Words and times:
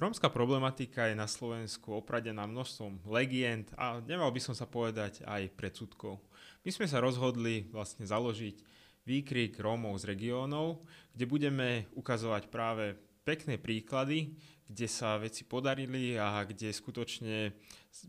Rómska 0.00 0.32
problematika 0.32 1.12
je 1.12 1.14
na 1.14 1.28
Slovensku 1.28 1.92
opradená 1.92 2.48
množstvom 2.48 3.04
legend 3.12 3.68
a 3.76 4.00
nemal 4.00 4.32
by 4.32 4.40
som 4.40 4.56
sa 4.56 4.64
povedať 4.64 5.20
aj 5.28 5.52
predsudkov. 5.52 6.16
My 6.64 6.72
sme 6.72 6.88
sa 6.88 7.04
rozhodli 7.04 7.68
vlastne 7.68 8.08
založiť 8.08 8.64
výkrik 9.04 9.60
Rómov 9.60 10.00
z 10.00 10.08
regiónov, 10.08 10.80
kde 11.12 11.24
budeme 11.28 11.68
ukazovať 11.92 12.48
práve 12.48 12.96
pekné 13.28 13.60
príklady, 13.60 14.32
kde 14.64 14.88
sa 14.88 15.20
veci 15.20 15.44
podarili 15.44 16.16
a 16.16 16.48
kde 16.48 16.72
skutočne 16.72 17.52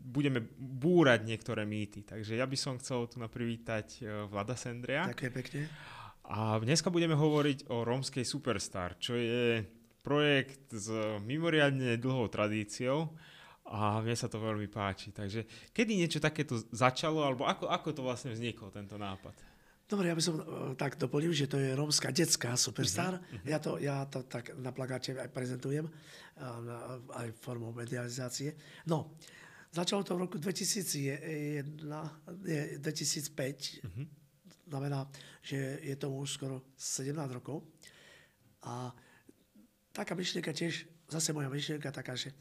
budeme 0.00 0.40
búrať 0.56 1.28
niektoré 1.28 1.68
mýty. 1.68 2.08
Takže 2.08 2.40
ja 2.40 2.48
by 2.48 2.56
som 2.56 2.80
chcel 2.80 3.04
tu 3.04 3.20
naprivítať 3.20 4.00
e, 4.00 4.32
Vlada 4.32 4.56
Sendria. 4.56 5.12
Ďakujem 5.12 5.34
pekne. 5.44 5.60
A 6.24 6.56
dneska 6.56 6.88
budeme 6.88 7.12
hovoriť 7.12 7.68
o 7.68 7.84
rómskej 7.84 8.24
Superstar, 8.24 8.96
čo 8.96 9.12
je 9.12 9.60
projekt 10.02 10.74
s 10.74 10.90
mimoriadne 11.22 11.96
dlhou 11.96 12.26
tradíciou 12.26 13.14
a 13.70 14.02
mne 14.02 14.18
sa 14.18 14.26
to 14.26 14.42
veľmi 14.42 14.66
páči. 14.66 15.14
Takže 15.14 15.46
kedy 15.70 15.94
niečo 15.94 16.18
takéto 16.18 16.58
začalo, 16.74 17.22
alebo 17.22 17.46
ako, 17.46 17.70
ako 17.70 17.88
to 17.94 18.02
vlastne 18.02 18.34
vzniklo, 18.34 18.74
tento 18.74 18.98
nápad? 18.98 19.32
Dobre, 19.86 20.10
ja 20.10 20.16
by 20.16 20.24
som 20.24 20.36
uh, 20.40 20.44
tak 20.74 20.98
doplnil, 20.98 21.36
že 21.36 21.46
to 21.46 21.60
je 21.60 21.76
rómska 21.76 22.10
detská 22.10 22.56
superstar. 22.58 23.20
Uh-huh. 23.20 23.46
Ja, 23.46 23.58
to, 23.62 23.78
ja 23.78 24.08
to 24.08 24.26
tak 24.26 24.56
na 24.58 24.74
plagáte 24.74 25.14
aj 25.14 25.30
prezentujem, 25.30 25.86
aj 27.12 27.28
formou 27.38 27.76
medializácie. 27.76 28.56
No, 28.88 29.20
začalo 29.68 30.00
to 30.00 30.16
v 30.16 30.22
roku 30.26 30.36
2001, 30.40 31.76
nie, 32.42 32.62
2005. 32.80 33.84
Uh-huh. 33.84 34.08
Znamená, 34.72 35.04
že 35.44 35.84
je 35.84 35.94
to 36.00 36.08
už 36.08 36.40
skoro 36.40 36.72
17 36.80 37.12
rokov. 37.36 37.60
A 38.64 38.96
taká 39.92 40.16
myšlienka 40.16 40.52
tiež, 40.56 40.88
zase 41.08 41.36
moja 41.36 41.52
myšlienka 41.52 41.92
taká, 41.92 42.16
že 42.16 42.32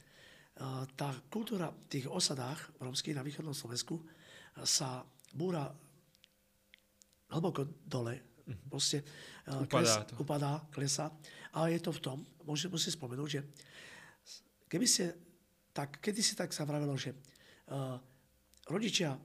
tá 1.00 1.16
kultúra 1.32 1.72
v 1.72 1.88
tých 1.88 2.06
osadách 2.08 2.76
romských 2.80 3.16
na 3.16 3.24
východnom 3.24 3.56
Slovensku 3.56 4.04
sa 4.68 5.04
búra 5.32 5.72
hlboko 7.32 7.68
dole. 7.88 8.44
Mhm. 8.48 8.68
Proste 8.68 9.04
upadá, 9.48 9.68
kles, 9.68 9.92
upadá, 10.20 10.54
klesá. 10.72 11.08
A 11.56 11.72
je 11.72 11.80
to 11.80 11.92
v 11.96 12.04
tom, 12.04 12.18
môžem 12.44 12.72
si 12.76 12.92
spomenúť, 12.92 13.30
že 13.30 13.42
keby 14.68 14.88
ste, 14.88 15.16
tak, 15.72 16.04
kedy 16.04 16.20
si 16.20 16.34
tak 16.36 16.52
sa 16.52 16.68
vravelo, 16.68 16.96
že 17.00 17.16
uh, 17.16 17.96
rodičia 18.68 19.16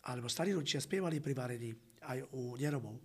alebo 0.00 0.32
starí 0.32 0.56
rodičia 0.56 0.80
spievali 0.80 1.20
pri 1.20 1.36
varení 1.36 1.70
aj 2.08 2.24
u 2.32 2.56
neromov. 2.56 2.96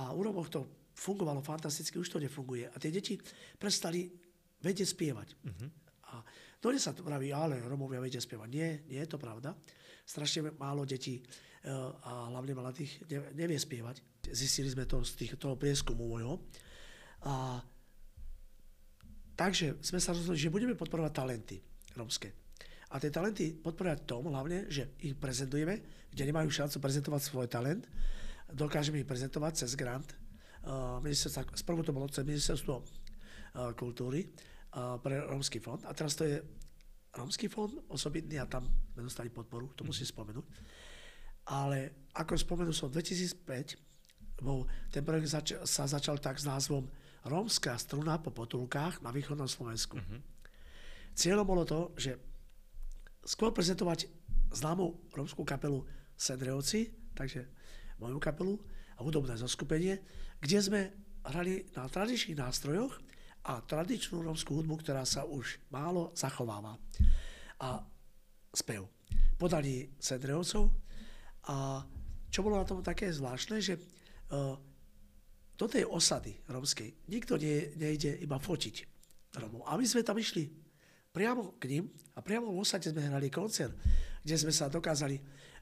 A 0.00 0.16
u 0.16 0.24
Romov 0.24 0.48
to 0.48 0.81
fungovalo 0.94 1.40
fantasticky, 1.40 1.98
už 1.98 2.08
to 2.08 2.22
nefunguje. 2.22 2.68
A 2.68 2.76
tie 2.76 2.92
deti 2.92 3.16
prestali 3.56 4.06
vedieť 4.62 4.88
spievať. 4.94 5.28
Uh-huh. 5.42 5.68
A 6.12 6.22
to 6.62 6.70
sa 6.78 6.94
to 6.94 7.02
praví, 7.02 7.34
ale 7.34 7.58
Romovia 7.66 7.98
vedia 7.98 8.22
spievať. 8.22 8.48
Nie, 8.52 8.86
nie 8.86 9.02
je 9.02 9.10
to 9.10 9.18
pravda. 9.18 9.50
Strašne 10.06 10.54
málo 10.54 10.86
detí 10.86 11.18
e, 11.18 11.22
a 12.06 12.30
hlavne 12.30 12.54
mladých 12.54 13.02
nevie 13.34 13.58
spievať. 13.58 14.22
Zistili 14.30 14.70
sme 14.70 14.86
to 14.86 15.02
z 15.02 15.18
tých, 15.18 15.32
toho 15.34 15.58
prieskumu 15.58 16.06
môjho. 16.06 16.38
A 17.26 17.58
takže 19.34 19.82
sme 19.82 19.98
sa 19.98 20.14
rozhodli, 20.14 20.38
že 20.38 20.54
budeme 20.54 20.78
podporovať 20.78 21.12
talenty 21.14 21.58
romské. 21.98 22.30
A 22.92 23.00
tie 23.00 23.10
talenty 23.10 23.56
podporovať 23.56 24.04
tom 24.06 24.30
hlavne, 24.30 24.70
že 24.70 24.94
ich 25.02 25.16
prezentujeme, 25.18 26.06
kde 26.12 26.22
nemajú 26.28 26.52
šancu 26.52 26.76
prezentovať 26.78 27.20
svoj 27.24 27.48
talent. 27.48 27.88
Dokážeme 28.52 29.00
ich 29.00 29.08
prezentovať 29.08 29.64
cez 29.64 29.74
grant 29.74 30.12
ministerstva, 31.02 31.58
sprvu 31.58 31.82
to 31.82 31.92
bolo 31.94 32.06
cez 32.06 32.22
ministerstvo 32.22 32.74
kultúry 33.74 34.30
pre 35.02 35.14
Rómsky 35.26 35.58
fond 35.58 35.82
a 35.84 35.92
teraz 35.92 36.14
to 36.14 36.24
je 36.24 36.38
Rómsky 37.12 37.50
fond 37.52 37.68
osobitný 37.92 38.40
a 38.40 38.48
tam 38.48 38.64
sme 38.94 39.04
dostali 39.04 39.28
podporu, 39.28 39.74
to 39.76 39.84
musím 39.84 40.08
spomenúť. 40.08 40.46
Ale 41.52 42.08
ako 42.16 42.38
spomenul 42.38 42.72
som, 42.72 42.88
2005 42.88 44.40
bol, 44.40 44.64
ten 44.88 45.04
projekt 45.04 45.28
zač- 45.28 45.60
sa 45.66 45.84
začal 45.84 46.16
tak 46.22 46.40
s 46.40 46.48
názvom 46.48 46.88
Rómska 47.26 47.76
struna 47.78 48.18
po 48.18 48.32
potulkách 48.34 49.04
na 49.04 49.14
východnom 49.14 49.46
Slovensku. 49.46 49.98
Uh-huh. 50.00 50.18
Cieľom 51.14 51.46
bolo 51.46 51.62
to, 51.68 51.94
že 51.94 52.18
skôr 53.22 53.54
prezentovať 53.54 54.08
známú 54.50 54.98
rómskú 55.14 55.46
kapelu 55.46 55.84
Sedreovci, 56.18 56.90
takže 57.14 57.46
moju 58.00 58.18
kapelu 58.18 58.58
a 58.98 59.00
hudobné 59.04 59.38
zoskupenie, 59.38 60.02
kde 60.42 60.58
sme 60.58 60.80
hrali 61.22 61.62
na 61.78 61.86
tradičných 61.86 62.42
nástrojoch 62.42 62.98
a 63.46 63.62
tradičnú 63.62 64.26
rómskú 64.26 64.58
hudbu, 64.58 64.82
ktorá 64.82 65.06
sa 65.06 65.22
už 65.22 65.62
málo 65.70 66.10
zachováva. 66.18 66.74
A 67.62 67.78
spev. 68.50 68.90
Podali 69.38 69.86
Sedreovcov 69.98 70.66
a 71.46 71.82
čo 72.30 72.42
bolo 72.42 72.58
na 72.58 72.66
tom 72.66 72.82
také 72.82 73.10
zvláštne, 73.10 73.58
že 73.62 73.74
uh, 73.78 74.54
do 75.58 75.66
tej 75.70 75.86
osady 75.86 76.34
rómskej 76.50 77.06
nikto 77.06 77.38
nie, 77.38 77.70
nejde 77.78 78.18
iba 78.18 78.38
fotiť 78.38 78.76
Rómov. 79.32 79.64
A 79.64 79.80
my 79.80 79.84
sme 79.88 80.04
tam 80.04 80.20
išli 80.20 80.44
priamo 81.12 81.56
k 81.56 81.64
ním 81.72 81.84
a 82.16 82.20
priamo 82.20 82.52
v 82.52 82.60
osade 82.60 82.92
sme 82.92 83.08
hrali 83.08 83.32
koncert, 83.32 83.72
kde 84.20 84.36
sme 84.36 84.52
sa 84.52 84.68
dokázali 84.68 85.16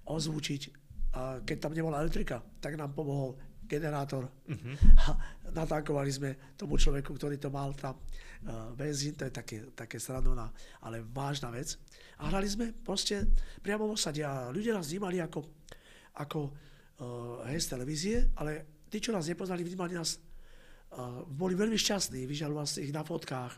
ozvučiť 0.06 0.62
a 1.10 1.42
keď 1.42 1.56
tam 1.58 1.74
nebola 1.74 2.02
elektrika, 2.02 2.38
tak 2.62 2.78
nám 2.78 2.94
pomohol 2.94 3.34
generátor 3.70 4.26
uh-huh. 4.26 4.74
a 5.06 5.08
natankovali 5.54 6.10
sme 6.10 6.30
tomu 6.58 6.74
človeku, 6.74 7.14
ktorý 7.14 7.38
to 7.38 7.54
mal 7.54 7.70
tam 7.78 7.94
uh, 7.94 8.74
benzín, 8.74 9.14
to 9.14 9.30
je 9.30 9.32
také, 9.32 9.56
také 9.70 10.02
srandovná, 10.02 10.50
ale 10.82 11.06
vážna 11.06 11.54
vec. 11.54 11.78
A 12.18 12.26
hrali 12.26 12.50
sme 12.50 12.74
proste 12.74 13.30
priamo 13.62 13.86
v 13.86 13.94
osade 13.94 14.26
a 14.26 14.50
ľudia 14.50 14.74
nás 14.74 14.90
vnímali 14.90 15.22
ako, 15.22 15.46
ako 16.18 16.40
uh, 16.50 17.46
hej, 17.46 17.62
z 17.62 17.70
televízie, 17.70 18.16
ale 18.34 18.82
tí, 18.90 18.98
čo 18.98 19.14
nás 19.14 19.30
nepoznali, 19.30 19.62
vnímali 19.62 19.94
nás, 19.94 20.18
uh, 20.18 21.22
boli 21.30 21.54
veľmi 21.54 21.78
šťastní, 21.78 22.26
vyžalovali 22.26 22.66
si 22.66 22.90
ich 22.90 22.94
na 22.94 23.06
fotkách, 23.06 23.54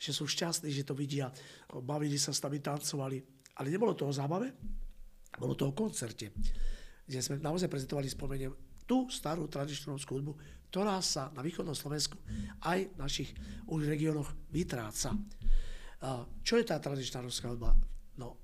že 0.00 0.16
sú 0.16 0.24
šťastní, 0.24 0.72
že 0.72 0.88
to 0.88 0.96
vidia, 0.96 1.28
bavili 1.84 2.16
sa 2.16 2.32
s 2.32 2.40
nami, 2.40 2.64
tancovali. 2.64 3.20
Ale 3.60 3.68
nebolo 3.68 3.92
to 3.92 4.08
o 4.08 4.16
zábave, 4.16 4.56
bolo 5.36 5.52
to 5.52 5.68
o 5.68 5.76
koncerte, 5.76 6.32
kde 7.04 7.20
sme 7.20 7.36
naozaj 7.36 7.68
prezentovali, 7.68 8.08
spomeniem, 8.08 8.52
tú 8.90 9.06
starú 9.06 9.46
tradičnú 9.46 9.94
rómskú 9.94 10.18
hudbu, 10.18 10.34
ktorá 10.74 10.98
sa 10.98 11.30
na 11.30 11.46
východnom 11.46 11.78
Slovensku 11.78 12.18
aj 12.66 12.90
v 12.90 12.98
našich 12.98 13.30
už 13.70 13.86
regiónoch 13.86 14.34
vytráca. 14.50 15.14
Čo 16.42 16.58
je 16.58 16.64
tá 16.66 16.82
tradičná 16.82 17.22
rómska 17.22 17.46
hudba? 17.54 17.78
No, 18.18 18.34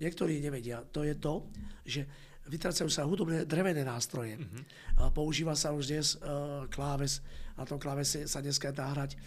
niektorí 0.00 0.40
nevedia. 0.40 0.80
To 0.88 1.04
je 1.04 1.20
to, 1.20 1.52
že 1.84 2.08
vytrácajú 2.48 2.88
sa 2.88 3.04
hudobné 3.04 3.44
drevené 3.44 3.84
nástroje. 3.84 4.40
Uh-huh. 4.40 5.12
Používa 5.12 5.52
sa 5.52 5.76
už 5.76 5.92
dnes 5.92 6.16
uh, 6.16 6.64
kláves. 6.72 7.20
Na 7.60 7.68
tom 7.68 7.76
klávese 7.76 8.24
sa 8.24 8.40
dneska 8.40 8.72
dá 8.72 8.88
hrať 8.96 9.20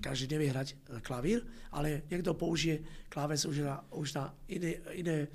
každý 0.00 0.36
nevie 0.36 0.52
hrať 0.52 0.68
e, 0.72 0.76
klavír, 1.00 1.40
ale 1.72 2.04
niekto 2.10 2.34
použije 2.36 2.82
kláves 3.08 3.46
už 3.46 3.64
na, 3.64 3.80
už 3.94 4.08
na 4.18 4.24
iné, 4.50 4.82
iné 4.92 5.30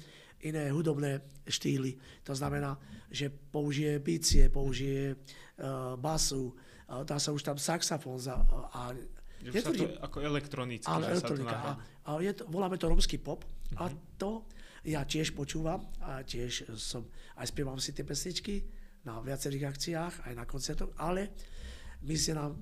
iné 0.46 0.70
hudobné 0.74 1.22
štýly. 1.46 1.98
To 2.26 2.34
znamená, 2.36 2.78
že 3.12 3.30
použije 3.30 4.00
bicie, 4.00 4.50
použije 4.50 5.16
uh, 5.16 5.96
basu, 6.00 6.52
uh, 6.52 7.04
dá 7.04 7.20
sa 7.20 7.32
už 7.32 7.44
tam 7.44 7.58
saxofón 7.58 8.20
za, 8.20 8.38
a 8.74 8.96
že 9.42 9.58
je 9.58 9.62
to, 9.66 9.74
to 9.74 9.86
ako 10.06 10.22
elektronické. 10.22 10.86
Ale 10.86 11.18
elektronika. 11.18 11.58
A, 11.58 11.72
a 12.06 12.10
je 12.22 12.34
to, 12.38 12.46
voláme 12.46 12.78
to 12.78 12.86
romský 12.86 13.18
pop. 13.18 13.42
Uh-huh. 13.42 13.82
A 13.82 13.84
mhm. 13.90 13.98
to 14.22 14.46
ja 14.86 15.06
tiež 15.06 15.38
počúvam 15.38 15.86
a 16.02 16.26
tiež 16.26 16.74
som, 16.78 17.06
aj 17.38 17.54
spievam 17.54 17.78
si 17.78 17.94
tie 17.94 18.02
pesničky 18.02 18.66
na 19.06 19.22
viacerých 19.22 19.70
akciách, 19.70 20.14
aj 20.30 20.34
na 20.38 20.46
koncertoch, 20.46 20.94
ale 20.98 21.34
my 22.06 22.16
si 22.18 22.34
nám 22.34 22.58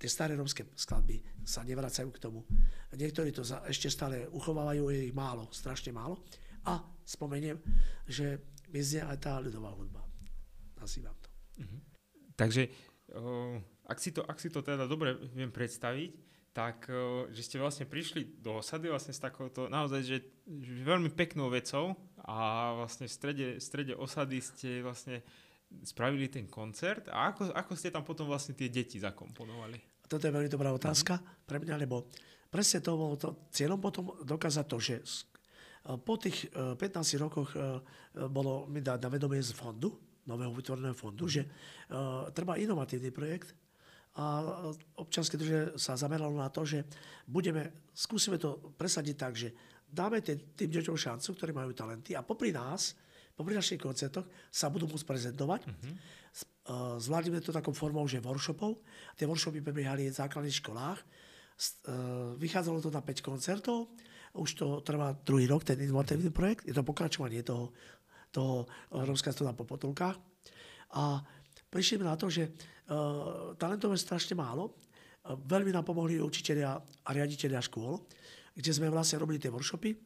tie 0.00 0.10
staré 0.10 0.34
romské 0.34 0.66
skladby 0.74 1.22
sa 1.44 1.62
nevracajú 1.62 2.08
k 2.14 2.22
tomu. 2.22 2.42
Niektorí 2.94 3.30
to 3.30 3.44
za, 3.44 3.62
ešte 3.68 3.92
stále 3.92 4.26
uchovávajú, 4.32 4.88
je 4.90 5.12
ich 5.12 5.14
málo, 5.14 5.46
strašne 5.52 5.92
málo. 5.92 6.24
A 6.66 6.80
spomeniem, 7.10 7.58
že 8.06 8.38
mizne 8.70 9.10
aj 9.10 9.18
tá 9.18 9.42
ľudová 9.42 9.74
hudba. 9.74 10.06
Nazývam 10.78 11.14
to. 11.18 11.28
Uh-huh. 11.60 11.80
Takže 12.38 12.70
uh, 13.18 13.58
ak, 13.90 13.98
si 13.98 14.14
to, 14.14 14.22
ak 14.22 14.38
si 14.38 14.48
to 14.48 14.62
teda 14.62 14.86
dobre 14.86 15.18
viem 15.34 15.50
predstaviť, 15.50 16.10
tak 16.54 16.86
uh, 16.86 17.26
že 17.34 17.42
ste 17.42 17.56
vlastne 17.58 17.90
prišli 17.90 18.38
do 18.38 18.62
osady 18.62 18.86
vlastne 18.86 19.10
s 19.10 19.18
takouto 19.18 19.66
naozaj, 19.66 20.00
že, 20.06 20.18
že 20.46 20.72
veľmi 20.86 21.10
peknou 21.10 21.50
vecou 21.50 21.98
a 22.22 22.70
vlastne 22.78 23.10
v 23.10 23.12
strede, 23.12 23.46
v 23.58 23.62
strede 23.62 23.94
osady 23.98 24.38
ste 24.38 24.70
vlastne 24.86 25.26
spravili 25.86 26.26
ten 26.26 26.50
koncert 26.50 27.06
a 27.10 27.30
ako, 27.30 27.54
ako 27.54 27.72
ste 27.78 27.94
tam 27.94 28.02
potom 28.02 28.26
vlastne 28.26 28.54
tie 28.54 28.70
deti 28.70 28.98
zakomponovali? 28.98 30.06
Toto 30.10 30.26
je 30.26 30.34
veľmi 30.34 30.50
dobrá 30.50 30.74
otázka 30.74 31.18
uh-huh. 31.18 31.46
pre 31.46 31.62
mňa, 31.62 31.74
lebo 31.78 32.10
presne 32.50 32.82
to 32.82 32.98
bolo 32.98 33.14
to 33.14 33.46
cieľom 33.54 33.78
potom 33.78 34.10
dokázať 34.26 34.64
to, 34.66 34.78
že 34.82 34.94
po 35.80 36.14
tých 36.20 36.52
15 36.52 36.76
e, 36.76 37.16
rokoch 37.16 37.56
e, 37.56 37.80
bolo 38.28 38.68
mi 38.68 38.84
dať 38.84 38.98
na 39.00 39.08
vedomie 39.08 39.40
z 39.40 39.56
fondu, 39.56 39.96
nového 40.28 40.52
vytvoreného 40.52 40.94
fondu, 40.94 41.26
že 41.26 41.42
treba 42.36 42.54
inovatívny 42.54 43.10
projekt 43.10 43.56
a 44.18 44.42
občanské 44.98 45.38
druženie 45.38 45.78
sa 45.78 45.94
zameralo 45.94 46.34
na 46.34 46.50
to, 46.50 46.66
že 46.66 46.82
budeme, 47.24 47.88
skúsime 47.94 48.36
to 48.36 48.74
presadiť 48.74 49.16
tak, 49.16 49.32
že 49.38 49.54
dáme 49.86 50.18
tým, 50.22 50.38
deťom 50.54 50.98
šancu, 50.98 51.28
ktorí 51.34 51.50
majú 51.54 51.70
talenty 51.70 52.18
a 52.18 52.26
popri 52.26 52.50
nás, 52.50 52.98
popri 53.38 53.54
našich 53.54 53.78
koncertoch 53.78 54.26
sa 54.50 54.66
budú 54.66 54.90
môcť 54.90 55.06
prezentovať. 55.06 55.60
Uh-huh. 55.66 56.98
Zvládnime 56.98 57.42
to 57.42 57.54
takou 57.54 57.74
formou, 57.74 58.06
že 58.06 58.22
workshopov. 58.22 58.82
Tie 59.14 59.26
workshopy 59.26 59.62
prebiehali 59.62 60.10
v 60.10 60.14
základných 60.14 60.58
školách. 60.58 60.98
Vychádzalo 62.38 62.78
to 62.82 62.90
na 62.90 63.02
5 63.02 63.22
koncertov. 63.22 63.90
Už 64.30 64.54
to 64.54 64.78
trvá 64.86 65.10
druhý 65.26 65.50
rok, 65.50 65.66
ten 65.66 65.80
inovatívny 65.80 66.30
projekt. 66.30 66.62
Je 66.66 66.74
to 66.74 66.86
pokračovanie 66.86 67.42
toho, 67.42 67.74
toho 68.30 68.70
Rómska 68.94 69.34
na 69.42 69.54
po 69.54 69.66
potulkách. 69.66 70.16
A 70.94 71.22
prišli 71.66 72.02
na 72.02 72.14
to, 72.14 72.30
že 72.30 72.46
uh, 72.46 73.54
talentov 73.58 73.90
je 73.94 74.02
strašne 74.02 74.38
málo. 74.38 74.70
Uh, 75.26 75.34
veľmi 75.34 75.74
nám 75.74 75.82
pomohli 75.82 76.22
učiteľia 76.22 76.70
a 76.78 77.10
riaditeľia 77.10 77.58
škôl, 77.58 78.06
kde 78.54 78.70
sme 78.70 78.86
vlastne 78.90 79.18
robili 79.18 79.42
tie 79.42 79.50
workshopy 79.50 79.98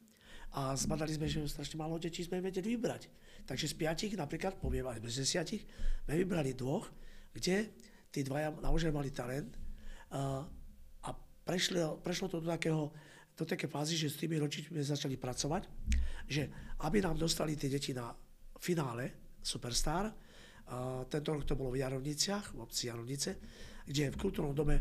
a 0.56 0.72
zbadali 0.72 1.12
sme, 1.12 1.28
že 1.28 1.44
strašne 1.44 1.76
málo 1.76 2.00
detí 2.00 2.24
sme 2.24 2.40
vedeli 2.40 2.76
vybrať. 2.76 3.12
Takže 3.44 3.66
z 3.68 3.74
piatich, 3.76 4.12
napríklad, 4.16 4.56
poviem 4.56 4.88
aj 4.88 5.04
z 5.04 5.20
desiatich, 5.20 5.62
sme 6.08 6.16
vybrali 6.16 6.56
dvoch, 6.56 6.88
kde 7.36 7.76
tí 8.08 8.24
dvaja 8.24 8.54
naozaj 8.62 8.88
mali 8.88 9.12
talent 9.12 9.52
uh, 10.14 10.46
a 11.04 11.10
prešlo, 11.44 12.00
prešlo 12.00 12.32
to 12.32 12.40
do 12.40 12.48
takého 12.48 12.88
do 13.34 13.42
také 13.42 13.66
fázy, 13.66 13.98
že 13.98 14.14
s 14.14 14.20
tými 14.22 14.38
rodičmi 14.38 14.78
začali 14.78 15.18
pracovať, 15.18 15.62
že 16.30 16.42
aby 16.86 17.02
nám 17.02 17.18
dostali 17.18 17.58
tie 17.58 17.66
deti 17.66 17.90
na 17.90 18.14
finále 18.58 19.34
Superstar, 19.42 20.08
tento 21.10 21.28
rok 21.34 21.44
to 21.44 21.58
bolo 21.58 21.74
v 21.74 21.84
Jarovniciach, 21.84 22.56
v 22.56 22.62
obci 22.64 22.88
Jarovnice, 22.88 23.30
kde 23.84 24.14
v 24.14 24.16
kultúrnom 24.16 24.56
dome 24.56 24.80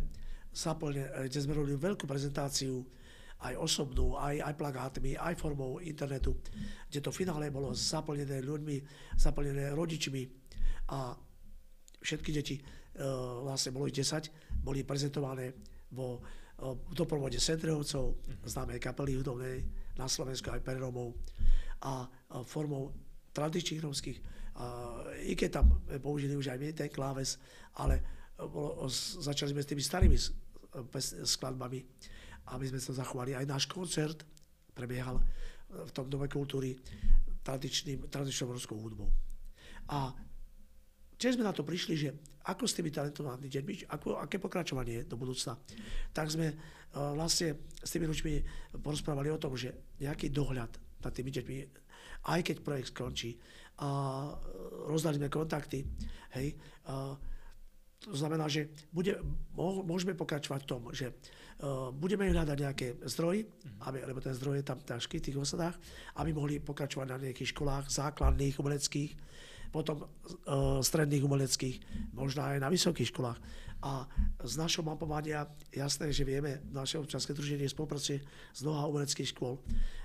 zaplne, 0.54 1.28
kde 1.28 1.40
sme 1.44 1.58
robili 1.58 1.76
veľkú 1.76 2.08
prezentáciu 2.08 2.80
aj 3.44 3.60
osobnú, 3.60 4.16
aj, 4.16 4.40
aj 4.40 4.54
plagátmi, 4.56 5.20
aj 5.20 5.36
formou 5.36 5.84
internetu, 5.84 6.40
kde 6.88 7.00
to 7.04 7.12
finále 7.12 7.52
bolo 7.52 7.76
zaplnené 7.76 8.40
ľuďmi, 8.40 8.78
zaplnené 9.20 9.76
rodičmi. 9.76 10.24
A 10.96 11.12
všetky 12.00 12.32
deti, 12.32 12.56
e, 12.56 12.64
vlastne 13.44 13.76
bolo 13.76 13.92
ich 13.92 14.00
10, 14.00 14.64
boli 14.64 14.88
prezentované 14.88 15.52
vo 15.92 16.24
v 16.64 16.94
doprovode 16.96 17.36
Sendrehovcov, 17.36 18.24
známej 18.48 18.80
kapely 18.80 19.20
hudobnej 19.20 19.60
na 20.00 20.08
Slovensku 20.08 20.48
aj 20.48 20.64
pre 20.64 20.80
Romov 20.80 21.12
a 21.84 22.08
formou 22.48 22.96
tradičných 23.36 23.84
romských 23.84 24.20
i 25.26 25.34
keď 25.34 25.50
tam 25.50 25.82
použili 25.98 26.38
už 26.38 26.54
aj 26.54 26.58
my 26.62 26.68
ten 26.78 26.90
kláves, 26.94 27.42
ale 27.82 28.00
bolo, 28.38 28.86
začali 29.18 29.50
sme 29.50 29.66
s 29.66 29.70
tými 29.70 29.84
starými 29.84 30.18
skladbami, 31.26 31.80
aby 32.54 32.66
sme 32.70 32.80
sa 32.82 32.94
zachovali. 32.94 33.34
Aj 33.34 33.46
náš 33.50 33.66
koncert 33.66 34.22
prebiehal 34.78 35.18
v 35.70 35.92
tom 35.94 36.06
Dome 36.06 36.30
kultúry 36.30 36.78
tradičným, 37.42 38.10
tradičnou 38.14 38.54
ruskou 38.54 38.78
hudbou. 38.78 39.10
A 39.90 40.14
tiež 41.24 41.40
sme 41.40 41.48
na 41.48 41.56
to 41.56 41.64
prišli, 41.64 41.96
že 41.96 42.10
ako 42.44 42.68
s 42.68 42.76
tými 42.76 42.92
talentovanými 42.92 43.48
deťmi, 43.48 43.74
ako, 43.96 44.20
aké 44.20 44.36
pokračovanie 44.44 45.08
do 45.08 45.16
budúcna. 45.16 45.56
Tak 46.12 46.28
sme 46.28 46.52
uh, 46.52 47.16
vlastne 47.16 47.56
s 47.80 47.88
tými 47.96 48.12
ľuďmi 48.12 48.34
porozprávali 48.84 49.32
o 49.32 49.40
tom, 49.40 49.56
že 49.56 49.96
nejaký 50.04 50.28
dohľad 50.36 50.76
nad 50.76 51.12
tými 51.16 51.32
deťmi, 51.32 51.56
aj 52.28 52.40
keď 52.44 52.56
projekt 52.60 52.92
skončí, 52.92 53.40
a 53.80 53.90
rozdali 54.92 55.18
sme 55.18 55.34
kontakty. 55.34 55.82
Hej. 56.38 56.60
A 56.92 57.18
to 58.04 58.16
znamená, 58.20 58.52
že 58.52 58.70
bude, 58.92 59.16
môžeme 59.56 60.14
pokračovať 60.14 60.68
v 60.68 60.70
tom, 60.70 60.82
že 60.92 61.10
uh, 61.10 61.90
budeme 61.96 62.28
hľadať 62.28 62.58
nejaké 62.60 62.88
zdroje, 63.08 63.48
mhm. 63.48 63.80
aby, 63.88 63.98
lebo 64.04 64.20
ten 64.20 64.36
zdroj 64.36 64.60
je 64.60 64.68
tam 64.68 64.84
ťažký 64.84 65.24
v 65.24 65.26
tých 65.32 65.40
osadách, 65.40 65.80
aby 66.20 66.36
mohli 66.36 66.60
pokračovať 66.60 67.08
na 67.08 67.18
nejakých 67.18 67.56
školách 67.56 67.88
základných, 67.88 68.60
umeleckých, 68.60 69.12
potom 69.74 70.06
uh, 70.06 70.78
stredných 70.86 71.26
umeleckých, 71.26 71.82
možno 72.14 72.46
aj 72.46 72.62
na 72.62 72.70
vysokých 72.70 73.10
školách. 73.10 73.42
A 73.84 74.08
z 74.40 74.54
našho 74.56 74.86
mapovania 74.86 75.44
jasné, 75.68 76.08
že 76.16 76.24
vieme, 76.24 76.64
naše 76.72 76.96
občanské 76.96 77.36
druženie 77.36 77.68
spolupracuje 77.68 78.24
s 78.56 78.64
mnoha 78.64 78.88
umeleckých 78.88 79.36
škôl, 79.36 79.60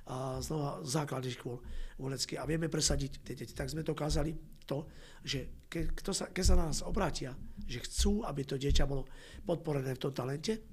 a 0.09 0.43
z 0.43 0.51
mnoha 0.51 0.83
základných 0.83 1.37
škôl 1.39 1.63
umeleckých 2.01 2.41
a 2.43 2.49
vieme 2.49 2.67
presadiť 2.67 3.23
tie 3.23 3.39
deti. 3.39 3.55
Tak 3.55 3.71
sme 3.71 3.87
dokázali 3.87 4.35
to, 4.67 4.91
že 5.23 5.69
ke, 5.71 5.95
kto 5.95 6.11
sa, 6.11 6.33
keď 6.33 6.45
sa 6.45 6.59
na 6.59 6.67
nás 6.75 6.83
obrátia, 6.83 7.39
že 7.69 7.85
chcú, 7.87 8.27
aby 8.27 8.43
to 8.43 8.59
dieťa 8.59 8.83
bolo 8.89 9.07
podporené 9.47 9.95
v 9.95 10.03
tom 10.03 10.11
talente, 10.11 10.65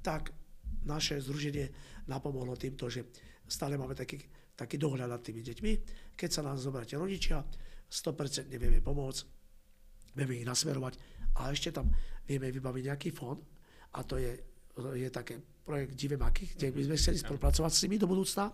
tak 0.00 0.32
naše 0.88 1.20
združenie 1.20 1.68
napomohlo 2.08 2.56
týmto, 2.56 2.88
že 2.88 3.04
stále 3.44 3.76
máme 3.76 3.92
taký, 3.92 4.24
taký 4.56 4.80
dohľad 4.80 5.12
nad 5.12 5.20
tými 5.20 5.44
deťmi. 5.44 5.72
Keď 6.16 6.30
sa 6.32 6.40
nás 6.40 6.64
obrátia 6.64 6.96
rodičia, 6.96 7.44
100% 7.90 8.50
vieme 8.50 8.80
pomôcť, 8.80 9.22
vieme 10.16 10.42
ich 10.42 10.48
nasmerovať 10.48 10.94
a 11.38 11.50
ešte 11.50 11.74
tam 11.74 11.90
vieme 12.26 12.50
vybaviť 12.50 12.82
nejaký 12.90 13.10
fond 13.10 13.38
a 13.94 14.00
to 14.02 14.18
je, 14.18 14.32
je 14.98 15.08
také 15.10 15.38
projekt 15.64 15.96
Divé 15.96 16.20
maky, 16.20 16.54
kde 16.54 16.74
by 16.74 16.82
sme 16.84 16.96
chceli 17.00 17.18
spolupracovať 17.18 17.72
s 17.72 17.82
nimi 17.88 17.96
do 17.96 18.10
budúcna 18.10 18.52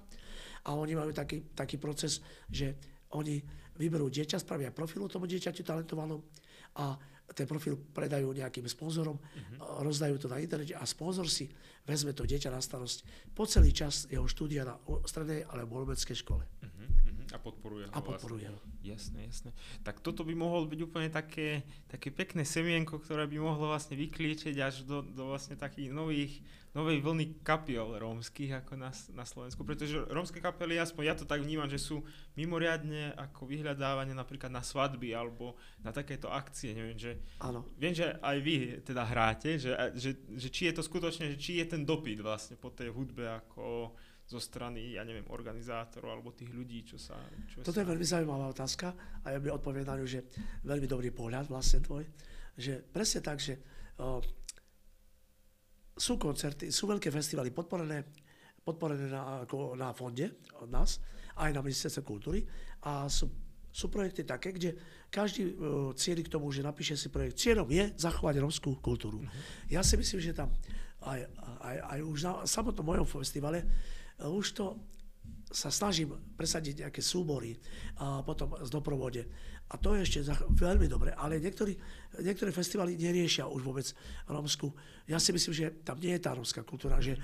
a 0.64 0.68
oni 0.76 0.94
majú 0.94 1.10
taký, 1.10 1.50
taký 1.56 1.80
proces, 1.80 2.22
že 2.46 2.76
oni 3.16 3.42
vyberú 3.80 4.12
dieťa, 4.12 4.38
spravia 4.38 4.70
profilu 4.70 5.08
tomu 5.08 5.26
dieťaťu 5.26 5.64
talentovanom 5.64 6.20
a 6.78 6.94
ten 7.30 7.46
profil 7.46 7.78
predajú 7.78 8.34
nejakým 8.34 8.66
sponzorom, 8.66 9.14
uh-huh. 9.14 9.86
rozdajú 9.86 10.18
to 10.18 10.26
na 10.26 10.42
internete 10.42 10.74
a 10.74 10.82
sponzor 10.82 11.30
si 11.30 11.46
vezme 11.86 12.10
to 12.10 12.26
dieťa 12.26 12.50
na 12.50 12.58
starosť 12.58 13.30
po 13.34 13.46
celý 13.46 13.70
čas 13.70 14.10
jeho 14.10 14.26
štúdia 14.26 14.66
na 14.66 14.74
strednej 15.06 15.46
alebo 15.46 15.82
umeleckej 15.82 16.18
škole. 16.26 16.42
A 17.30 17.38
podporuje 17.38 17.86
ho. 17.86 17.92
A 17.94 18.00
podporuje 18.02 18.50
vlastne. 18.50 18.58
ho. 18.58 18.82
Jasné, 18.82 19.18
jasné. 19.30 19.50
Tak 19.86 20.02
toto 20.02 20.26
by 20.26 20.34
mohlo 20.34 20.66
byť 20.66 20.80
úplne 20.82 21.08
také, 21.12 21.62
také 21.86 22.10
pekné 22.10 22.42
semienko, 22.42 22.98
ktoré 22.98 23.30
by 23.30 23.38
mohlo 23.38 23.70
vlastne 23.70 23.94
vykliečiť 23.94 24.56
až 24.58 24.82
do, 24.82 25.04
do 25.04 25.30
vlastne 25.30 25.54
takých 25.54 25.94
nových, 25.94 26.42
novej 26.74 26.98
vlny 26.98 27.42
kapiel 27.46 27.98
rómskych 27.98 28.62
ako 28.64 28.74
na, 28.74 28.90
na 29.14 29.22
Slovensku. 29.22 29.62
Pretože 29.62 30.06
rómske 30.10 30.42
kapely, 30.42 30.82
aspoň 30.82 31.02
ja 31.06 31.14
to 31.14 31.22
tak 31.22 31.42
vnímam, 31.42 31.70
že 31.70 31.78
sú 31.78 32.02
mimoriadne 32.34 33.14
ako 33.14 33.46
vyhľadávanie 33.46 34.14
napríklad 34.14 34.50
na 34.50 34.66
svadby 34.66 35.14
alebo 35.14 35.54
na 35.86 35.94
takéto 35.94 36.30
akcie. 36.30 36.74
Neviem, 36.74 36.98
že, 36.98 37.12
Áno. 37.42 37.62
Viem, 37.78 37.94
že 37.94 38.18
aj 38.18 38.36
vy 38.42 38.54
teda 38.82 39.06
hráte, 39.06 39.54
že, 39.54 39.70
že, 39.94 40.18
že 40.34 40.48
či 40.50 40.66
je 40.70 40.74
to 40.78 40.82
skutočne, 40.82 41.30
že 41.34 41.38
či 41.38 41.62
je 41.62 41.66
ten 41.78 41.86
dopyt 41.86 42.18
vlastne 42.18 42.58
po 42.58 42.74
tej 42.74 42.90
hudbe 42.90 43.26
ako 43.28 43.94
zo 44.30 44.38
strany, 44.38 44.94
ja 44.94 45.02
neviem, 45.02 45.26
organizátorov 45.26 46.14
alebo 46.14 46.30
tých 46.30 46.54
ľudí, 46.54 46.86
čo 46.86 47.02
sa... 47.02 47.18
Čo 47.50 47.66
Toto 47.66 47.74
sa... 47.74 47.82
je 47.82 47.90
veľmi 47.90 48.06
zaujímavá 48.06 48.46
otázka 48.46 48.94
a 49.26 49.34
ja 49.34 49.42
by 49.42 49.50
ňu, 49.50 50.06
že 50.06 50.30
veľmi 50.62 50.86
dobrý 50.86 51.10
pohľad 51.10 51.50
vlastne 51.50 51.82
tvoj, 51.82 52.06
že 52.54 52.78
presne 52.78 53.26
tak, 53.26 53.42
že 53.42 53.58
o, 53.98 54.22
sú 55.98 56.14
koncerty, 56.14 56.70
sú 56.70 56.86
veľké 56.86 57.10
festivaly 57.10 57.50
podporené, 57.50 58.06
podporené 58.62 59.10
na, 59.10 59.42
ako 59.42 59.74
na 59.74 59.90
fonde 59.90 60.30
od 60.62 60.70
nás, 60.70 61.02
aj 61.34 61.50
na 61.50 61.66
ministerstve 61.66 62.06
kultúry 62.06 62.46
a 62.86 63.10
sú, 63.10 63.26
sú 63.66 63.90
projekty 63.90 64.22
také, 64.22 64.54
kde 64.54 64.78
každý 65.10 65.42
uh, 65.50 65.90
cieľi 65.98 66.22
k 66.22 66.30
tomu, 66.30 66.54
že 66.54 66.62
napíše 66.62 66.94
si 66.94 67.10
projekt. 67.10 67.34
Cieľom 67.34 67.66
je 67.66 67.90
zachovať 67.98 68.38
romskú 68.38 68.78
kultúru. 68.78 69.26
Uh-huh. 69.26 69.42
Ja 69.66 69.82
si 69.82 69.98
myslím, 69.98 70.22
že 70.22 70.36
tam 70.38 70.54
aj, 71.02 71.26
aj, 71.66 71.76
aj 71.96 71.98
už 72.04 72.18
na 72.22 72.32
samotnom 72.44 72.86
mojom 72.86 73.06
festivale 73.08 73.66
už 74.28 74.46
to 74.52 74.76
sa 75.50 75.66
snažím 75.66 76.14
presadiť 76.38 76.86
nejaké 76.86 77.02
súbory 77.02 77.58
a 77.98 78.22
potom 78.22 78.54
z 78.62 78.70
doprovode. 78.70 79.26
A 79.70 79.74
to 79.78 79.98
je 79.98 80.06
ešte 80.06 80.20
veľmi 80.54 80.86
dobre, 80.86 81.10
ale 81.14 81.42
niektorí, 81.42 81.74
niektoré 82.22 82.54
festivaly 82.54 82.94
neriešia 82.94 83.50
už 83.50 83.62
vôbec 83.62 83.86
rómsku. 84.30 84.70
Ja 85.10 85.18
si 85.18 85.34
myslím, 85.34 85.54
že 85.54 85.66
tam 85.82 85.98
nie 85.98 86.14
je 86.14 86.22
tá 86.22 86.34
rómska 86.34 86.62
kultúra, 86.62 87.02
že 87.02 87.18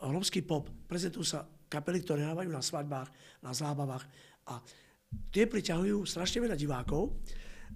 rómsky 0.00 0.44
pop, 0.44 0.68
prezentujú 0.88 1.24
sa 1.24 1.48
kapely, 1.68 2.04
ktoré 2.04 2.24
hrávajú 2.28 2.52
na 2.52 2.60
svadbách, 2.60 3.08
na 3.40 3.52
zábavách 3.56 4.04
a 4.48 4.60
tie 5.32 5.48
priťahujú 5.48 6.04
strašne 6.04 6.44
veľa 6.44 6.56
divákov 6.56 7.16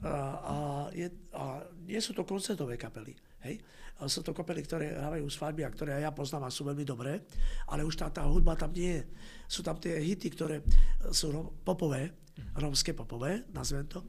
a, 0.04 0.08
a, 0.08 0.56
je, 0.92 1.08
a 1.32 1.64
nie 1.88 2.00
sú 2.00 2.12
to 2.12 2.28
koncertové 2.28 2.76
kapely. 2.76 3.16
Hej? 3.46 3.62
Sú 4.06 4.22
to 4.22 4.30
kapely, 4.30 4.62
ktoré 4.62 4.94
hrávajú 4.94 5.26
svadby 5.26 5.66
a 5.66 5.74
ktoré 5.74 5.98
ja 5.98 6.14
poznám 6.14 6.46
a 6.46 6.54
sú 6.54 6.62
veľmi 6.62 6.86
dobré, 6.86 7.26
ale 7.66 7.82
už 7.82 7.98
tá, 7.98 8.06
tá 8.10 8.22
hudba 8.22 8.54
tam 8.54 8.70
nie 8.70 9.02
je. 9.02 9.04
Sú 9.50 9.66
tam 9.66 9.74
tie 9.78 9.98
hity, 9.98 10.28
ktoré 10.38 10.62
sú 11.10 11.34
rom, 11.34 11.50
popové, 11.66 12.14
romské 12.54 12.94
popové, 12.94 13.42
nazvem 13.50 13.90
to, 13.90 14.06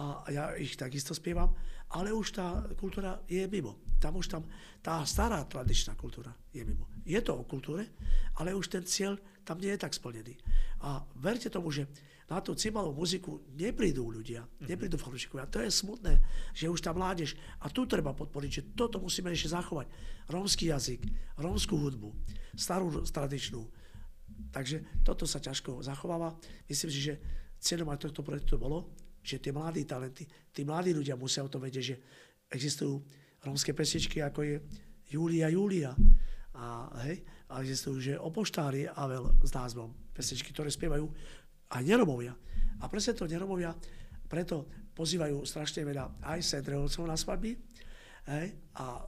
a 0.00 0.24
ja 0.32 0.56
ich 0.56 0.80
takisto 0.80 1.12
spievam, 1.12 1.52
ale 1.92 2.14
už 2.14 2.32
tá 2.32 2.64
kultúra 2.78 3.20
je 3.28 3.44
mimo. 3.50 3.76
tam 4.00 4.16
už 4.16 4.32
tam 4.32 4.42
tá 4.80 5.04
stará 5.04 5.44
tradičná 5.44 5.92
kultúra 5.92 6.32
je 6.54 6.64
mimo. 6.64 6.88
Je 7.04 7.20
to 7.20 7.36
o 7.36 7.44
kultúre, 7.44 7.84
ale 8.40 8.56
už 8.56 8.72
ten 8.72 8.84
cieľ 8.86 9.20
tam 9.44 9.60
nie 9.60 9.68
je 9.76 9.82
tak 9.82 9.92
splnený. 9.92 10.40
A 10.80 11.04
verte 11.20 11.52
tomu, 11.52 11.68
že 11.68 11.84
na 12.30 12.38
tú 12.38 12.54
cymbalovú 12.54 13.02
muziku 13.02 13.42
neprídu 13.58 14.06
ľudia, 14.06 14.46
mhm. 14.46 14.70
neprídu 14.70 14.94
fanúšikovia. 14.94 15.50
To 15.50 15.58
je 15.58 15.70
smutné, 15.74 16.22
že 16.54 16.70
už 16.70 16.78
tá 16.78 16.94
mládež, 16.94 17.34
a 17.58 17.66
tu 17.66 17.84
treba 17.90 18.14
podporiť, 18.14 18.50
že 18.50 18.62
toto 18.78 19.02
musíme 19.02 19.34
ešte 19.34 19.50
zachovať. 19.50 19.90
Rómsky 20.30 20.70
jazyk, 20.70 21.02
rómskú 21.42 21.74
hudbu, 21.74 22.14
starú 22.54 23.02
tradičnú. 23.02 23.66
Takže 24.54 25.02
toto 25.02 25.26
sa 25.26 25.42
ťažko 25.42 25.82
zachováva. 25.82 26.38
Myslím 26.70 26.90
si, 26.94 27.00
že 27.02 27.14
cieľom 27.58 27.90
aj 27.90 28.08
tohto 28.08 28.22
projektu 28.22 28.56
bolo, 28.56 28.94
že 29.20 29.42
tie 29.42 29.52
mladí 29.52 29.84
talenty, 29.84 30.24
tí 30.54 30.62
mladí 30.64 30.94
ľudia 30.96 31.18
musia 31.18 31.44
o 31.44 31.50
tom 31.52 31.60
vedieť, 31.60 31.84
že 31.84 31.96
existujú 32.48 33.02
rómske 33.44 33.74
pesničky, 33.76 34.22
ako 34.22 34.40
je 34.46 34.54
Julia 35.10 35.50
Julia. 35.50 35.92
A, 36.56 36.88
hej, 37.06 37.22
a 37.50 37.62
existujú, 37.62 37.98
že 38.00 38.14
opoštári 38.18 38.86
Avel 38.86 39.34
s 39.42 39.50
názvom 39.54 39.92
pesničky, 40.14 40.54
ktoré 40.54 40.68
spievajú 40.68 41.08
aj 41.70 41.82
neromovia. 41.86 42.34
A 42.80 42.88
presne 42.88 43.14
to 43.14 43.28
neromovia, 43.28 43.74
preto 44.26 44.66
pozývajú 44.94 45.42
strašne 45.46 45.86
veľa 45.86 46.22
aj 46.24 46.40
sedreholcov 46.42 47.06
na 47.06 47.16
svadby 47.16 47.56
hej, 48.26 48.46
a 48.76 49.04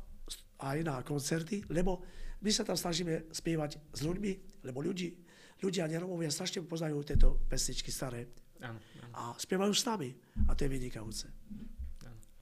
aj 0.62 0.78
na 0.86 1.02
koncerty, 1.02 1.66
lebo 1.68 2.00
my 2.42 2.50
sa 2.50 2.66
tam 2.66 2.78
snažíme 2.78 3.30
spievať 3.30 3.78
s 3.94 4.00
ľuďmi, 4.02 4.62
lebo 4.66 4.82
ľudí, 4.82 5.14
ľudia 5.62 5.86
neromovia 5.86 6.30
strašne 6.30 6.66
poznajú 6.66 7.02
tieto 7.06 7.38
pesničky 7.46 7.90
staré. 7.90 8.30
Áno, 8.62 8.78
áno. 8.78 9.12
A 9.14 9.22
spievajú 9.38 9.74
s 9.74 9.86
nami. 9.86 10.10
A 10.46 10.54
to 10.54 10.66
je 10.66 10.70
vynikajúce. 10.70 11.26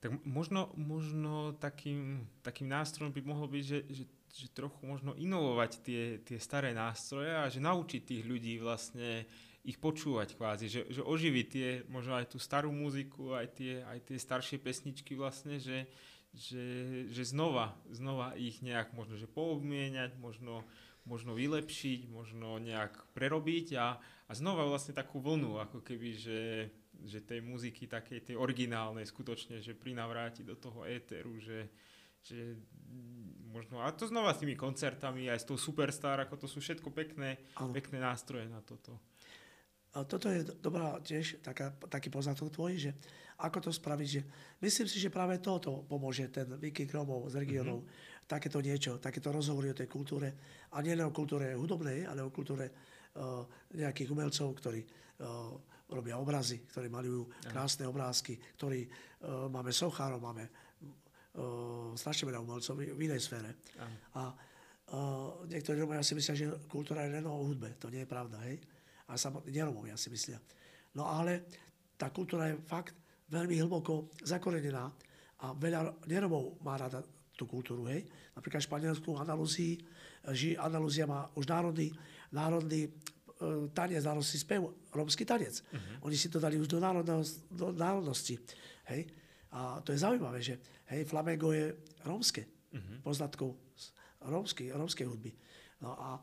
Tak 0.01 0.25
možno, 0.25 0.73
možno 0.81 1.53
takým, 1.61 2.25
takým 2.41 2.73
nástrojom 2.73 3.13
by 3.13 3.21
mohlo 3.21 3.45
byť, 3.45 3.65
že, 3.65 3.79
že, 3.93 4.05
že 4.33 4.47
trochu 4.49 4.81
možno 4.89 5.13
inovovať 5.13 5.71
tie, 5.85 6.03
tie 6.25 6.41
staré 6.41 6.73
nástroje 6.73 7.29
a 7.29 7.45
že 7.53 7.61
naučiť 7.61 8.01
tých 8.09 8.23
ľudí 8.25 8.57
vlastne 8.65 9.29
ich 9.61 9.77
počúvať 9.77 10.41
kvázi, 10.41 10.67
že, 10.73 10.81
že 10.89 11.05
oživiť 11.05 11.47
tie, 11.47 11.69
možno 11.93 12.17
aj 12.17 12.33
tú 12.33 12.39
starú 12.41 12.73
muziku, 12.73 13.37
aj 13.37 13.61
tie, 13.61 13.85
aj 13.85 13.99
tie 14.09 14.17
staršie 14.17 14.57
pesničky 14.57 15.13
vlastne, 15.13 15.61
že, 15.61 15.85
že, 16.33 16.65
že 17.13 17.23
znova, 17.29 17.77
znova 17.93 18.33
ich 18.41 18.65
nejak 18.65 18.97
možno 18.97 19.21
že 19.21 19.29
poobmieniať, 19.29 20.17
možno, 20.17 20.65
možno 21.05 21.37
vylepšiť, 21.37 22.09
možno 22.09 22.57
nejak 22.57 23.13
prerobiť 23.13 23.77
a, 23.77 24.01
a 24.01 24.33
znova 24.33 24.65
vlastne 24.65 24.97
takú 24.97 25.21
vlnu, 25.21 25.61
ako 25.61 25.85
keby, 25.85 26.09
že, 26.17 26.41
že 27.05 27.21
tej 27.21 27.45
muziky 27.45 27.85
takej 27.85 28.33
tej 28.33 28.37
originálnej 28.41 29.05
skutočne, 29.05 29.61
že 29.61 29.77
prinavráti 29.77 30.41
do 30.41 30.57
toho 30.57 30.89
éteru, 30.89 31.37
že, 31.37 31.69
že 32.25 32.57
možno, 33.53 33.85
a 33.85 33.93
to 33.93 34.09
znova 34.09 34.33
s 34.33 34.41
tými 34.41 34.57
koncertami, 34.57 35.29
aj 35.29 35.45
s 35.45 35.49
tou 35.49 35.61
Superstar, 35.61 36.17
ako 36.25 36.41
to 36.41 36.47
sú 36.49 36.65
všetko 36.65 36.89
pekné, 36.97 37.37
pekné 37.77 38.01
nástroje 38.01 38.49
na 38.49 38.65
toto. 38.65 39.10
A 39.91 40.07
toto 40.07 40.31
je 40.31 40.47
dobrá 40.63 41.03
tiež 41.03 41.43
taká, 41.43 41.75
taký 41.91 42.15
poznatok 42.15 42.55
tvoj, 42.55 42.79
že 42.79 42.91
ako 43.41 43.59
to 43.59 43.71
spraviť, 43.73 44.09
že 44.09 44.21
myslím 44.63 44.87
si, 44.87 45.01
že 45.01 45.11
práve 45.11 45.41
toto 45.41 45.83
pomôže 45.89 46.29
ten 46.29 46.47
Vicky 46.61 46.87
Kromov 46.87 47.27
z 47.33 47.43
regionov, 47.43 47.83
mm-hmm. 47.83 48.29
takéto 48.29 48.61
niečo, 48.61 49.01
takéto 49.01 49.33
rozhovory 49.33 49.73
o 49.73 49.79
tej 49.79 49.89
kultúre 49.89 50.29
a 50.71 50.79
nie 50.85 50.95
len 50.95 51.09
o 51.09 51.17
kultúre 51.17 51.57
hudobnej, 51.57 52.05
ale 52.07 52.23
o 52.23 52.31
kultúre 52.31 52.71
uh, 52.71 53.43
nejakých 53.75 54.13
umelcov, 54.13 54.55
ktorí 54.61 54.81
uh, 54.85 55.57
robia 55.91 56.21
obrazy, 56.21 56.63
ktorí 56.71 56.87
malujú 56.87 57.27
krásne 57.51 57.89
obrázky, 57.89 58.39
ktorí 58.61 58.87
uh, 58.87 59.51
máme 59.51 59.75
sochárov, 59.75 60.21
máme 60.23 60.45
uh, 60.47 61.91
strašne 61.97 62.31
veľa 62.31 62.45
umelcov 62.45 62.79
v 62.79 63.01
inej 63.01 63.25
sfére. 63.27 63.59
A 64.15 64.31
uh, 64.31 65.43
niektorí 65.51 65.83
ľudia 65.83 66.05
si 66.05 66.15
myslia, 66.15 66.37
že 66.37 66.47
kultúra 66.71 67.09
je 67.09 67.19
len 67.19 67.27
o 67.27 67.41
hudbe. 67.43 67.75
To 67.83 67.91
nie 67.91 68.05
je 68.05 68.09
pravda, 68.13 68.39
hej? 68.47 68.61
A 69.11 69.19
samotní 69.19 69.51
neromovia 69.51 69.99
si 69.99 70.07
myslia. 70.11 70.39
No 70.95 71.11
ale 71.11 71.51
tá 71.99 72.15
kultúra 72.15 72.47
je 72.47 72.63
fakt 72.63 72.95
veľmi 73.31 73.59
hlboko 73.63 74.15
zakorenená 74.23 74.87
a 75.43 75.47
veľa 75.55 76.07
neromov 76.07 76.59
má 76.63 76.79
rada 76.79 77.03
tú 77.35 77.49
kultúru. 77.49 77.89
Hej. 77.91 78.07
Napríklad 78.37 78.61
v 78.63 78.69
Španielsku, 78.69 79.11
Andalúzii, 79.17 79.75
ži, 80.37 80.55
Andalúzia 80.61 81.09
má 81.09 81.27
už 81.33 81.49
národný, 81.49 81.89
národný 82.31 82.87
e, 82.87 82.91
tanec, 83.73 84.05
národný 84.05 84.37
spev, 84.37 84.69
romský 84.93 85.25
tanec. 85.25 85.65
Uh-huh. 85.65 86.07
Oni 86.11 86.17
si 86.21 86.29
to 86.29 86.37
dali 86.37 86.61
už 86.61 86.69
do, 86.69 86.79
do 87.49 87.67
národnosti. 87.73 88.37
Hej. 88.93 89.09
A 89.57 89.81
to 89.81 89.97
je 89.97 90.05
zaujímavé, 90.05 90.45
že 90.45 90.61
hej, 90.93 91.09
flamengo 91.09 91.51
je 91.57 91.73
rómske, 92.05 92.45
uh-huh. 92.45 93.01
poznatkov 93.01 93.57
rómskej, 94.21 94.77
rómskej 94.77 95.07
hudby. 95.09 95.33
No 95.81 95.97
a 95.97 96.21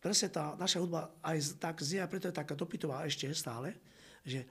presne 0.00 0.32
tá 0.32 0.56
naša 0.56 0.80
hudba 0.80 1.12
aj 1.20 1.60
tak 1.60 1.84
znie, 1.84 2.00
preto 2.08 2.32
je 2.32 2.34
taká 2.34 2.56
dopytová 2.56 3.04
ešte 3.04 3.28
stále, 3.36 3.76
že 4.24 4.44
e, 4.44 4.46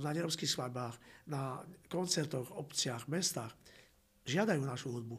na 0.00 0.12
neromských 0.12 0.48
svadbách, 0.48 0.96
na 1.28 1.60
koncertoch, 1.88 2.52
obciach, 2.52 3.08
mestách 3.08 3.52
žiadajú 4.28 4.62
našu 4.62 4.92
hudbu. 4.92 5.16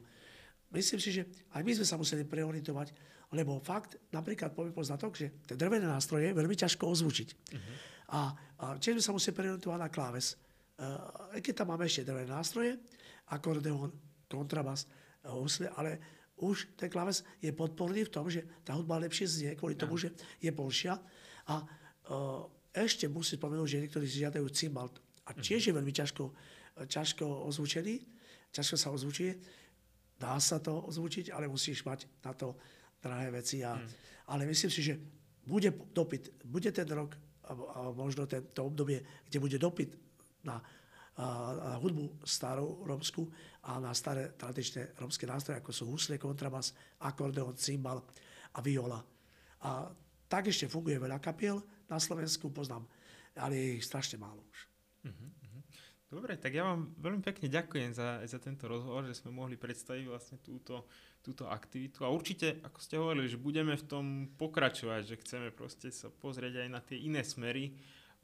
Myslím 0.72 1.02
si, 1.04 1.10
že 1.12 1.28
aj 1.52 1.62
my 1.66 1.72
sme 1.76 1.86
sa 1.86 2.00
museli 2.00 2.24
preorientovať, 2.24 2.94
lebo 3.36 3.60
fakt, 3.60 4.00
napríklad 4.14 4.56
poviem 4.56 4.72
poznatok, 4.72 5.18
že 5.18 5.28
tie 5.44 5.60
drevené 5.60 5.84
nástroje 5.84 6.32
je 6.32 6.38
veľmi 6.38 6.56
ťažko 6.56 6.84
ozvučiť. 6.88 7.30
Uh-huh. 7.32 7.76
A, 8.12 8.20
a 8.60 8.66
tiež 8.80 9.00
sme 9.00 9.04
sa 9.04 9.16
museli 9.16 9.36
preorientovať 9.36 9.80
na 9.80 9.92
kláves. 9.92 10.40
Uh, 10.80 11.40
keď 11.40 11.64
tam 11.64 11.76
máme 11.76 11.88
ešte 11.88 12.08
drevené 12.08 12.32
nástroje, 12.32 12.80
akordeón, 13.32 13.92
kontrabas, 14.28 14.88
husle, 15.28 15.72
ale 15.76 16.21
už 16.42 16.74
ten 16.74 16.90
klaves 16.90 17.22
je 17.38 17.54
podporný 17.54 18.10
v 18.10 18.14
tom, 18.14 18.26
že 18.26 18.42
tá 18.66 18.74
hudba 18.74 18.98
lepšie 18.98 19.30
znie, 19.30 19.52
kvôli 19.54 19.78
tomu, 19.78 19.96
že 19.96 20.10
je 20.42 20.50
polšia. 20.50 20.98
A 21.46 21.62
uh, 21.62 22.50
ešte 22.74 23.06
musím 23.06 23.38
spomenúť, 23.38 23.70
že 23.70 23.82
niektorí 23.86 24.06
si 24.10 24.26
žiadajú 24.26 24.50
cymbal. 24.50 24.90
A 25.30 25.38
mhm. 25.38 25.46
tiež 25.46 25.62
je 25.70 25.74
veľmi 25.76 25.94
ťažko, 25.94 26.24
ťažko 26.90 27.26
ozvučený, 27.48 27.96
ťažko 28.50 28.76
sa 28.76 28.90
ozvučuje. 28.90 29.38
Dá 30.18 30.38
sa 30.42 30.58
to 30.62 30.86
ozvučiť, 30.90 31.34
ale 31.34 31.50
musíš 31.50 31.86
mať 31.86 32.10
na 32.26 32.34
to 32.34 32.58
drahé 33.02 33.34
veci. 33.34 33.66
A, 33.66 33.74
mm. 33.74 33.90
Ale 34.30 34.46
myslím 34.46 34.70
si, 34.70 34.82
že 34.86 35.02
bude 35.50 35.74
dopyt, 35.74 36.46
bude 36.46 36.70
ten 36.70 36.86
rok, 36.94 37.18
a, 37.50 37.52
a 37.58 37.80
možno 37.90 38.30
to 38.30 38.62
obdobie, 38.62 39.02
kde 39.26 39.38
bude 39.42 39.58
dopyt 39.58 39.98
na 40.46 40.62
a 41.20 41.76
hudbu 41.78 42.24
starú 42.24 42.88
rómsku 42.88 43.28
a 43.68 43.84
na 43.84 43.92
staré 43.92 44.32
tradičné 44.34 44.96
rómske 44.96 45.28
nástroje, 45.28 45.60
ako 45.60 45.72
sú 45.76 45.84
husle, 45.92 46.16
kontrabas, 46.16 46.72
akordeon, 47.04 47.54
cymbal 47.60 48.00
a 48.56 48.60
viola. 48.64 49.04
A 49.62 49.92
tak 50.32 50.48
ešte 50.48 50.72
funguje 50.72 50.96
veľa 50.96 51.20
kapiel 51.20 51.60
na 51.92 52.00
Slovensku, 52.00 52.48
poznám, 52.50 52.88
ale 53.36 53.60
je 53.60 53.68
ich 53.78 53.86
strašne 53.86 54.16
málo 54.16 54.40
už. 54.48 54.60
Uh-huh, 55.12 55.28
uh-huh. 55.28 55.62
Dobre, 56.08 56.40
tak 56.40 56.56
ja 56.56 56.64
vám 56.64 56.96
veľmi 56.96 57.20
pekne 57.20 57.52
ďakujem 57.52 57.92
za, 57.92 58.24
za 58.24 58.40
tento 58.40 58.72
rozhovor, 58.72 59.04
že 59.04 59.20
sme 59.20 59.36
mohli 59.36 59.60
predstaviť 59.60 60.08
vlastne 60.08 60.40
túto, 60.40 60.88
túto 61.20 61.46
aktivitu. 61.52 62.08
A 62.08 62.10
určite, 62.10 62.64
ako 62.64 62.80
ste 62.80 62.96
hovorili, 62.96 63.28
že 63.28 63.36
budeme 63.36 63.76
v 63.76 63.86
tom 63.86 64.06
pokračovať, 64.40 65.02
že 65.06 65.20
chceme 65.22 65.52
proste 65.52 65.92
sa 65.92 66.08
pozrieť 66.08 66.66
aj 66.66 66.70
na 66.72 66.80
tie 66.80 66.98
iné 66.98 67.22
smery, 67.22 67.76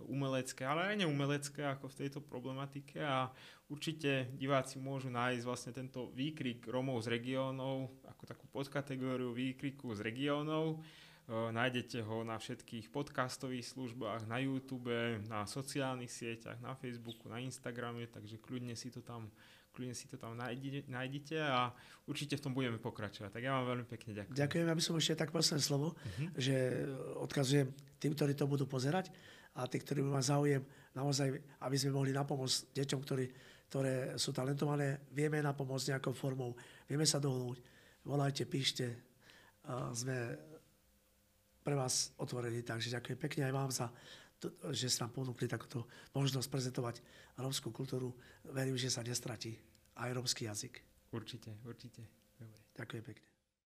umelecké, 0.06 0.62
ale 0.62 0.94
aj 0.94 0.96
neumelecké 1.02 1.66
ako 1.66 1.90
v 1.90 1.98
tejto 2.06 2.20
problematike 2.22 3.02
a 3.02 3.34
určite 3.66 4.30
diváci 4.38 4.78
môžu 4.78 5.10
nájsť 5.10 5.44
vlastne 5.44 5.72
tento 5.74 6.14
výkrik 6.14 6.70
Romov 6.70 7.02
z 7.02 7.18
regiónov 7.18 7.90
ako 8.06 8.24
takú 8.30 8.46
podkategóriu 8.54 9.34
výkriku 9.34 9.98
z 9.98 10.06
regiónov. 10.06 10.78
E, 10.78 11.50
nájdete 11.50 12.06
ho 12.06 12.22
na 12.22 12.38
všetkých 12.38 12.94
podcastových 12.94 13.66
službách, 13.66 14.30
na 14.30 14.38
YouTube, 14.38 14.94
na 15.26 15.50
sociálnych 15.50 16.14
sieťach, 16.14 16.62
na 16.62 16.78
Facebooku, 16.78 17.26
na 17.26 17.42
Instagrame, 17.42 18.06
takže 18.06 18.38
kľudne 18.38 18.78
si 18.78 18.94
to 18.94 19.02
tam 19.02 19.34
kľudne 19.78 19.94
si 19.94 20.10
to 20.10 20.18
tam 20.18 20.34
nájdete 20.90 21.38
a 21.38 21.70
určite 22.10 22.34
v 22.34 22.50
tom 22.50 22.58
budeme 22.58 22.82
pokračovať. 22.82 23.30
Tak 23.30 23.46
ja 23.46 23.62
vám 23.62 23.78
veľmi 23.78 23.86
pekne 23.86 24.18
ďakujem. 24.18 24.34
Ďakujem, 24.34 24.68
aby 24.74 24.82
som 24.82 24.98
ešte 24.98 25.22
tak 25.22 25.30
posledné 25.30 25.62
slovo, 25.62 25.94
uh-huh. 25.94 26.34
že 26.34 26.82
odkazujem 27.22 27.70
tým, 27.98 28.14
ktorí 28.14 28.34
to 28.34 28.50
budú 28.50 28.66
pozerať, 28.70 29.10
a 29.58 29.66
tí, 29.66 29.82
ktorí 29.82 30.06
by 30.06 30.22
ma 30.22 30.22
záujem, 30.22 30.62
naozaj, 30.94 31.34
aby 31.66 31.76
sme 31.78 31.98
mohli 31.98 32.14
napomôcť 32.14 32.78
deťom, 32.78 33.00
ktorí, 33.02 33.26
ktoré 33.74 34.14
sú 34.22 34.30
talentované, 34.30 35.10
vieme 35.10 35.42
napomôcť 35.42 35.98
nejakou 35.98 36.14
formou, 36.14 36.54
vieme 36.86 37.10
sa 37.10 37.18
dohnúť, 37.18 37.58
volajte, 38.06 38.46
píšte, 38.46 38.86
a 39.68 39.92
sme 39.92 40.38
pre 41.66 41.76
vás 41.76 42.16
otvorení, 42.22 42.64
takže 42.64 42.96
ďakujem 42.96 43.20
pekne 43.20 43.42
aj 43.50 43.54
vám 43.54 43.70
za 43.74 43.92
to, 44.40 44.54
že 44.72 44.88
ste 44.88 45.04
nám 45.04 45.12
ponúkli 45.12 45.50
takúto 45.50 45.90
možnosť 46.16 46.48
prezentovať 46.48 47.02
rómskú 47.36 47.74
kultúru. 47.74 48.14
Verím, 48.48 48.80
že 48.80 48.94
sa 48.94 49.04
nestratí 49.04 49.58
aj 49.98 50.14
rómsky 50.14 50.46
jazyk. 50.48 50.80
Určite, 51.12 51.58
určite. 51.66 52.06
Dobre. 52.40 52.62
Ďakujem 52.78 53.04
pekne. 53.04 53.37